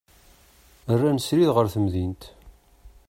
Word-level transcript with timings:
Rran 0.93 1.19
srid 1.21 1.49
ɣer 1.55 1.67
temdint. 1.73 2.23